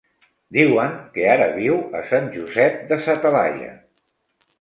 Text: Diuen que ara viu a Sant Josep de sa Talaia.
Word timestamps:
Diuen 0.55 0.95
que 1.17 1.27
ara 1.33 1.49
viu 1.57 1.77
a 1.99 2.01
Sant 2.13 2.31
Josep 2.37 2.81
de 2.93 2.99
sa 3.05 3.17
Talaia. 3.27 3.69